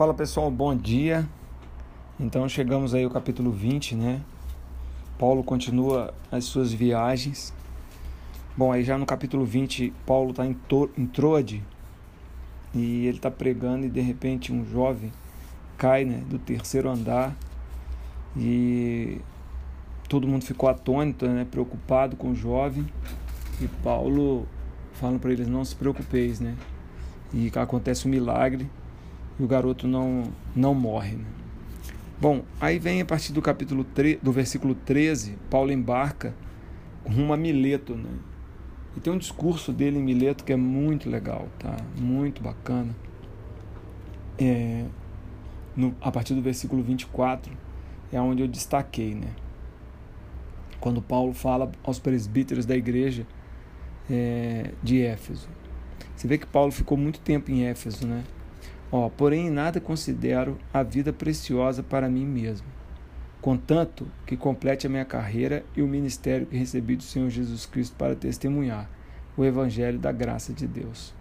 [0.00, 1.28] Fala pessoal, bom dia.
[2.18, 4.22] Então chegamos aí ao capítulo 20, né?
[5.18, 7.52] Paulo continua as suas viagens.
[8.56, 10.56] Bom, aí já no capítulo 20, Paulo está em,
[10.96, 11.62] em Troade
[12.74, 15.12] e ele está pregando e de repente um jovem
[15.76, 17.36] cai né, do terceiro andar
[18.34, 19.20] e
[20.08, 22.86] todo mundo ficou atônito, né, preocupado com o jovem
[23.60, 24.48] e Paulo
[24.94, 26.56] fala para eles não se preocupeis, né?
[27.34, 28.66] E acontece um milagre
[29.40, 31.16] e o garoto não, não morre.
[31.16, 31.24] Né?
[32.20, 36.34] Bom, aí vem a partir do capítulo 3, do versículo 13, Paulo embarca
[37.02, 38.10] rumo a Mileto, né?
[38.94, 41.74] E tem um discurso dele em Mileto que é muito legal, tá?
[41.96, 42.94] Muito bacana.
[44.38, 44.84] É,
[45.74, 47.56] no, a partir do versículo 24
[48.12, 49.28] é onde eu destaquei, né?
[50.78, 53.26] Quando Paulo fala aos presbíteros da igreja
[54.10, 55.48] é, de Éfeso.
[56.14, 58.24] Você vê que Paulo ficou muito tempo em Éfeso, né?
[58.92, 62.66] Ó, porém, em nada considero a vida preciosa para mim mesmo,
[63.40, 67.94] contanto que complete a minha carreira e o ministério que recebi do Senhor Jesus Cristo
[67.96, 68.90] para testemunhar
[69.36, 71.14] o Evangelho da graça de Deus.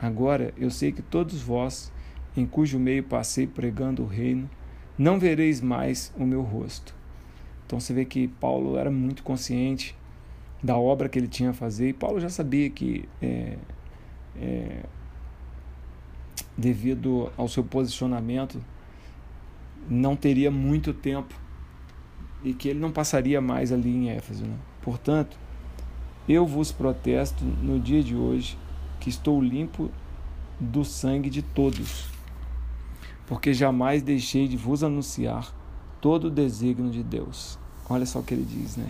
[0.00, 1.90] Agora eu sei que todos vós,
[2.36, 4.48] em cujo meio passei pregando o reino,
[4.96, 6.94] não vereis mais o meu rosto.
[7.66, 9.96] Então você vê que Paulo era muito consciente
[10.62, 13.56] da obra que ele tinha a fazer, e Paulo já sabia que é,
[14.36, 14.82] é,
[16.58, 18.60] devido ao seu posicionamento,
[19.88, 21.32] não teria muito tempo
[22.42, 24.44] e que ele não passaria mais ali em Éfeso.
[24.44, 24.56] Né?
[24.82, 25.38] Portanto,
[26.28, 28.58] eu vos protesto no dia de hoje
[28.98, 29.88] que estou limpo
[30.58, 32.06] do sangue de todos,
[33.28, 35.54] porque jamais deixei de vos anunciar
[36.00, 37.56] todo o desígnio de Deus.
[37.88, 38.88] Olha só o que ele diz, né?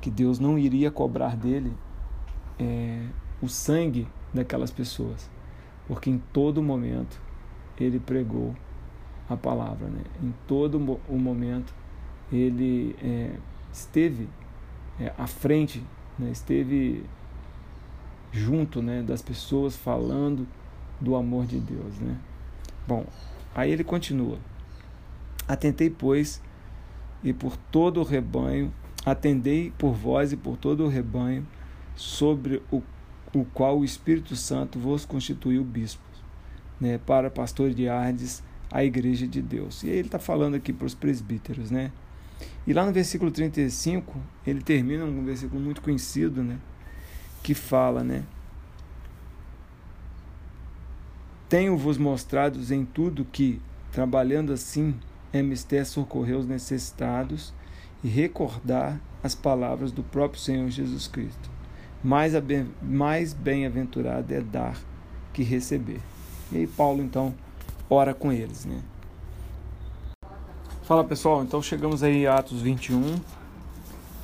[0.00, 1.72] Que Deus não iria cobrar dele
[2.58, 3.02] é,
[3.42, 5.35] o sangue daquelas pessoas
[5.86, 7.20] porque em todo momento
[7.78, 8.54] ele pregou
[9.28, 10.02] a palavra, né?
[10.22, 11.74] Em todo o momento
[12.32, 13.36] ele é,
[13.72, 14.28] esteve
[14.98, 15.82] é, à frente,
[16.18, 16.30] né?
[16.30, 17.04] esteve
[18.32, 19.02] junto, né?
[19.02, 20.46] Das pessoas falando
[21.00, 22.16] do amor de Deus, né?
[22.86, 23.04] Bom,
[23.54, 24.38] aí ele continua.
[25.46, 26.42] Atentei, pois,
[27.22, 28.72] e por todo o rebanho,
[29.04, 31.46] atendei por vós e por todo o rebanho
[31.94, 32.82] sobre o
[33.34, 36.22] o qual o Espírito Santo vos constituiu bispos,
[36.80, 39.82] né, para pastor de Ardes, a igreja de Deus.
[39.82, 41.92] E ele está falando aqui para os presbíteros, né?
[42.66, 46.58] E lá no versículo 35, ele termina um versículo muito conhecido, né?
[47.42, 48.24] Que fala, né?
[51.48, 53.60] Tenho-vos mostrado em tudo que,
[53.92, 54.96] trabalhando assim,
[55.32, 57.54] é mister socorrer os necessitados
[58.02, 61.55] e recordar as palavras do próprio Senhor Jesus Cristo
[62.06, 64.78] mais, bem-aventurado é dar
[65.32, 66.00] que receber.
[66.52, 67.34] E aí Paulo então
[67.90, 68.80] ora com eles, né?
[70.84, 73.16] Fala pessoal, então chegamos aí a Atos 21.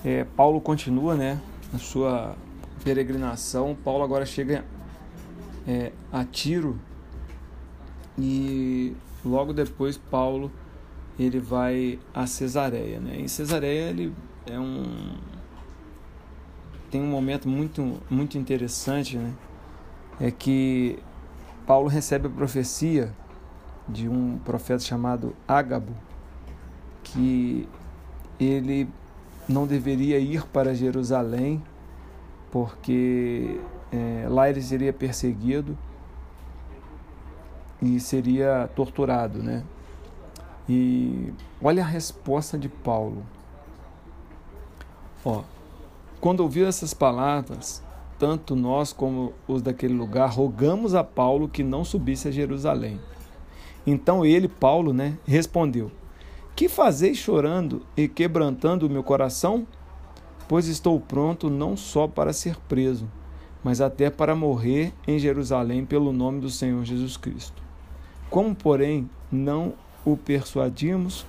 [0.05, 1.41] É, Paulo continua, né,
[1.73, 2.37] na sua
[2.85, 3.77] peregrinação.
[3.83, 4.65] Paulo agora chega
[5.67, 6.79] é, a Tiro
[8.17, 8.95] e
[9.25, 10.53] logo depois Paulo
[11.19, 13.17] ele vai a Cesareia, né?
[13.17, 14.15] Em Cesareia ele
[14.47, 15.17] é um
[16.93, 19.33] tem um momento muito, muito interessante, né?
[20.21, 20.99] É que
[21.67, 23.11] Paulo recebe a profecia
[23.89, 25.95] de um profeta chamado Ágabo,
[27.03, 27.67] que
[28.39, 28.87] ele
[29.49, 31.63] não deveria ir para Jerusalém,
[32.51, 33.59] porque
[33.91, 35.79] é, lá ele seria perseguido
[37.81, 39.65] e seria torturado, né?
[40.69, 41.33] E
[41.63, 43.25] olha a resposta de Paulo.
[45.25, 45.43] Ó,
[46.23, 47.83] quando ouviu essas palavras,
[48.17, 53.01] tanto nós como os daquele lugar rogamos a Paulo que não subisse a Jerusalém.
[53.85, 55.91] Então ele, Paulo, né, respondeu:
[56.55, 59.67] Que fazeis chorando e quebrantando o meu coração?
[60.47, 63.11] Pois estou pronto não só para ser preso,
[63.65, 67.61] mas até para morrer em Jerusalém pelo nome do Senhor Jesus Cristo.
[68.31, 69.75] Como, porém, não
[70.05, 71.27] o persuadimos,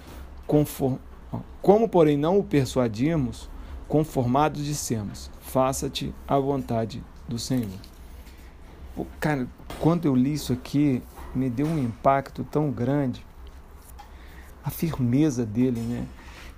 [1.64, 3.50] como, porém, não o persuadimos,
[3.88, 7.80] conformados dissemos: faça-te a vontade do Senhor.
[8.96, 9.48] Pô, cara,
[9.80, 11.02] quando eu li isso aqui,
[11.34, 13.26] me deu um impacto tão grande.
[14.64, 16.06] A firmeza dele, né?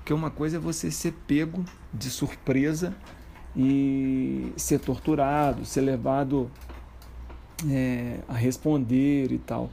[0.03, 1.63] Que uma coisa é você ser pego
[1.93, 2.95] de surpresa
[3.55, 6.51] e ser torturado, ser levado
[7.69, 9.69] é, a responder e tal.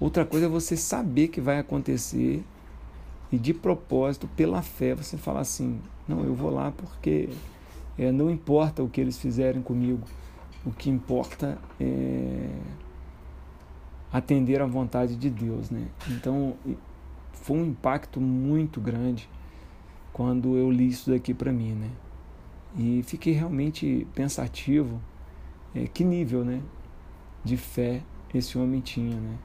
[0.00, 2.42] Outra coisa é você saber que vai acontecer
[3.30, 7.28] e de propósito, pela fé, você fala assim: não, eu vou lá porque
[7.98, 10.06] é, não importa o que eles fizerem comigo,
[10.64, 12.48] o que importa é,
[14.12, 15.88] atender à vontade de Deus, né?
[16.08, 16.54] Então
[17.32, 19.28] foi um impacto muito grande
[20.12, 21.90] quando eu li isso daqui para mim, né?
[22.76, 25.00] E fiquei realmente pensativo,
[25.74, 26.60] é, que nível, né,
[27.44, 28.02] de fé
[28.34, 29.36] esse homem tinha, né?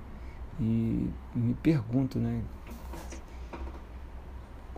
[0.60, 2.42] E me pergunto, né,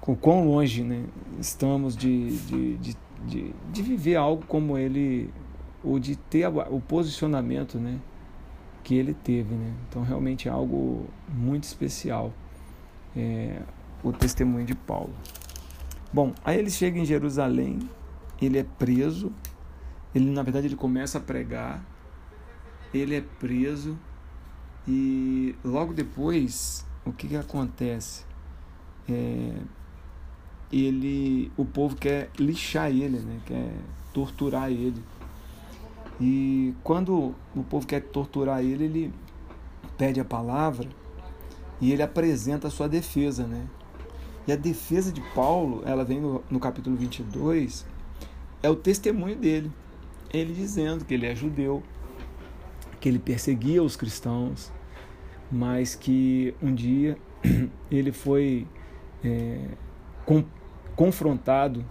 [0.07, 1.05] o quão longe, né,
[1.39, 5.31] estamos de, de, de, de, de viver algo como ele,
[5.83, 7.99] ou de ter o posicionamento, né,
[8.83, 9.73] que ele teve, né?
[9.89, 12.31] Então realmente é algo muito especial
[13.15, 13.61] é,
[14.03, 15.13] o testemunho de Paulo.
[16.13, 17.79] Bom, aí ele chega em Jerusalém,
[18.39, 19.33] ele é preso,
[20.13, 21.83] ele na verdade ele começa a pregar,
[22.93, 23.97] ele é preso
[24.87, 28.23] e logo depois o que, que acontece?
[29.09, 29.55] É,
[30.71, 33.39] ele, o povo quer lixar ele, né?
[33.45, 33.71] quer
[34.13, 35.03] torturar ele.
[36.19, 39.13] E quando o povo quer torturar ele, ele
[39.97, 40.87] pede a palavra
[41.81, 43.67] e ele apresenta a sua defesa, né?
[44.47, 47.85] E a defesa de Paulo, ela vem no, no capítulo 22,
[48.61, 49.71] é o testemunho dele.
[50.31, 51.81] Ele dizendo que ele é judeu,
[52.99, 54.71] que ele perseguia os cristãos,
[55.51, 57.17] mas que um dia
[57.89, 58.67] ele foi
[59.23, 59.67] é,
[60.25, 60.43] com,
[60.95, 61.85] confrontado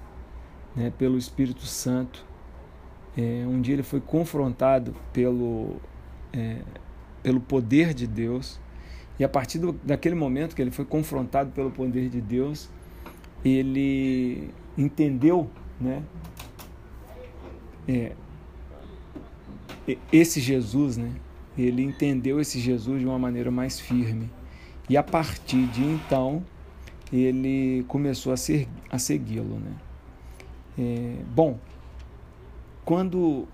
[0.74, 2.24] né, pelo Espírito Santo
[3.16, 5.76] é, um dia ele foi confrontado pelo,
[6.32, 6.58] é,
[7.22, 8.60] pelo poder de Deus,
[9.18, 12.68] e a partir do, daquele momento que ele foi confrontado pelo poder de Deus,
[13.44, 15.48] ele entendeu
[15.80, 16.02] né,
[17.86, 18.12] é,
[20.12, 21.12] esse Jesus, né,
[21.56, 24.28] ele entendeu esse Jesus de uma maneira mais firme.
[24.88, 26.44] E a partir de então,
[27.12, 29.58] ele começou a, ser, a segui-lo.
[29.58, 29.72] Né?
[30.78, 31.58] É, bom,
[32.84, 33.46] quando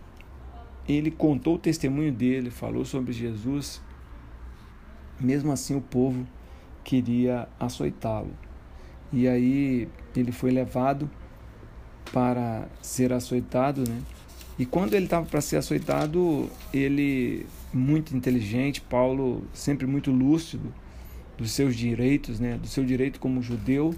[0.88, 3.80] ele contou o testemunho dele, falou sobre Jesus,
[5.20, 6.26] mesmo assim o povo
[6.82, 8.32] queria açoitá-lo.
[9.12, 11.10] E aí ele foi levado
[12.12, 14.00] para ser açoitado, né?
[14.58, 20.72] E quando ele estava para ser açoitado, ele, muito inteligente, Paulo, sempre muito lúcido
[21.40, 22.56] dos seus direitos, né?
[22.58, 23.94] Do seu direito como judeu,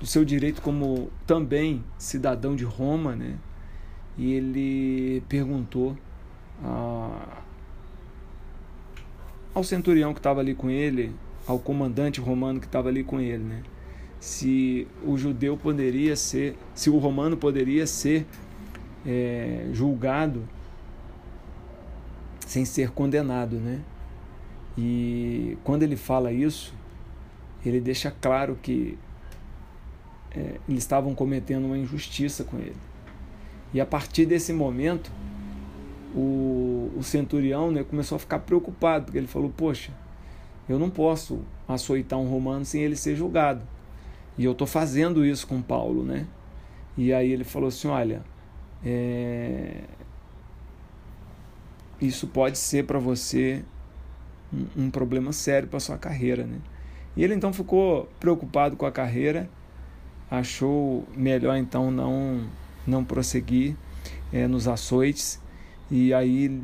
[0.00, 3.36] do seu direito como também cidadão de Roma, né?
[4.20, 5.96] e ele perguntou
[6.62, 7.38] a,
[9.54, 11.14] ao centurião que estava ali com ele,
[11.46, 13.62] ao comandante romano que estava ali com ele, né?
[14.20, 18.26] Se o judeu poderia ser, se o romano poderia ser
[19.06, 20.46] é, julgado
[22.46, 23.80] sem ser condenado, né?
[24.82, 26.72] E quando ele fala isso,
[27.66, 28.96] ele deixa claro que
[30.34, 32.76] é, eles estavam cometendo uma injustiça com ele.
[33.74, 35.12] E a partir desse momento,
[36.14, 39.92] o, o centurião né, começou a ficar preocupado, porque ele falou: Poxa,
[40.66, 43.60] eu não posso açoitar um romano sem ele ser julgado.
[44.38, 46.26] E eu estou fazendo isso com Paulo, né?
[46.96, 48.22] E aí ele falou assim: Olha,
[48.82, 49.82] é...
[52.00, 53.62] isso pode ser para você
[54.76, 56.58] um, problema sério para sua carreira, né?
[57.16, 59.48] E ele então ficou preocupado com a carreira,
[60.30, 62.48] achou melhor então não
[62.86, 63.76] não prosseguir
[64.32, 65.40] é, nos açoites,
[65.90, 66.60] e aí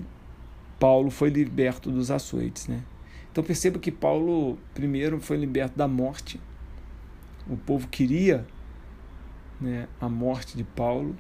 [0.79, 2.69] Paulo foi liberto dos açoites.
[2.69, 2.83] Né?
[3.31, 6.41] Então perceba que Paulo, primeiro, foi liberto da morte.
[7.49, 8.47] O povo queria
[9.61, 11.15] né, a morte de Paulo,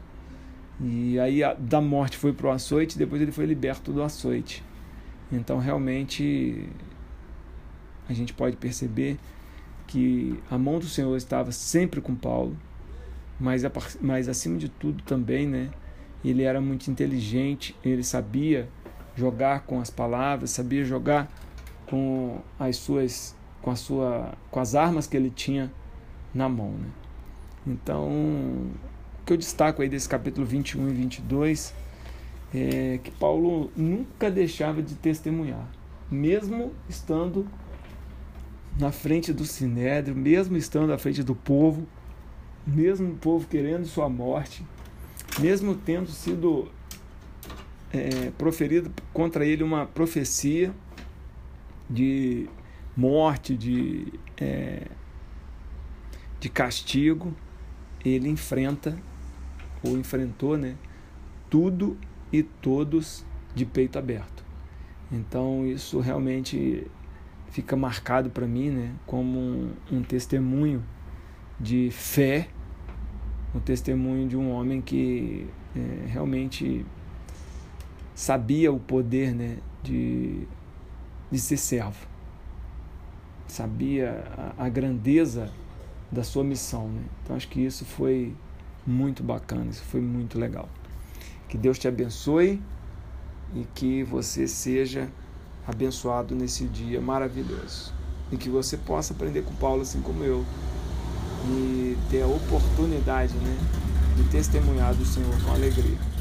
[0.80, 4.62] e aí a, da morte foi para o açoite, depois ele foi liberto do açoite.
[5.30, 6.68] Então realmente
[8.08, 9.18] a gente pode perceber
[9.86, 12.56] que a mão do Senhor estava sempre com Paulo
[13.38, 13.62] mas,
[14.00, 15.70] mas acima de tudo também, né,
[16.24, 18.68] ele era muito inteligente, ele sabia
[19.14, 21.30] jogar com as palavras, sabia jogar
[21.86, 25.72] com as suas com a sua com as armas que ele tinha
[26.34, 26.88] na mão, né?
[27.66, 28.70] Então, o
[29.24, 31.74] que eu destaco aí desse capítulo 21 e 22
[32.58, 35.68] é que Paulo nunca deixava de testemunhar,
[36.10, 37.46] mesmo estando
[38.78, 41.86] na frente do sinédrio, mesmo estando à frente do povo,
[42.66, 44.64] mesmo o povo querendo sua morte,
[45.38, 46.70] mesmo tendo sido
[47.92, 50.72] é, proferido contra ele uma profecia
[51.90, 52.48] de
[52.96, 54.86] morte, de, é,
[56.40, 57.34] de castigo,
[58.02, 58.98] ele enfrenta,
[59.82, 60.74] ou enfrentou, né,
[61.50, 61.98] tudo
[62.38, 63.24] e todos
[63.54, 64.44] de peito aberto.
[65.10, 66.86] Então isso realmente
[67.50, 70.82] fica marcado para mim né, como um, um testemunho
[71.58, 72.48] de fé
[73.56, 76.84] o testemunho de um homem que é, realmente
[78.14, 80.46] sabia o poder né, de,
[81.30, 82.06] de ser servo.
[83.48, 84.24] Sabia
[84.58, 85.50] a, a grandeza
[86.10, 86.88] da sua missão.
[86.88, 87.02] Né?
[87.22, 88.34] Então acho que isso foi
[88.86, 90.68] muito bacana, isso foi muito legal.
[91.48, 92.60] Que Deus te abençoe
[93.54, 95.08] e que você seja
[95.66, 97.92] abençoado nesse dia maravilhoso.
[98.30, 100.44] E que você possa aprender com Paulo assim como eu.
[101.48, 103.56] E ter a oportunidade né,
[104.16, 106.15] de testemunhar do Senhor com alegria.